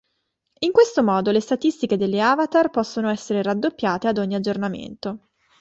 [0.61, 5.27] In questo modo, le statistiche delle avatar possono essere raddoppiate ad ogni aggiornamento.